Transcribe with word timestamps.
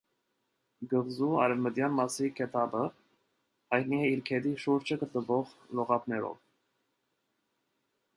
Կղզու 0.91 1.27
արևմտյան 1.41 1.91
մասի 1.97 2.29
գետափը 2.39 2.81
հայտնի 3.75 3.99
է 4.05 4.09
իր 4.13 4.23
գետի 4.31 4.55
շուրջը 4.65 4.97
գտնվող 5.03 5.53
լողափներով։ 5.81 6.35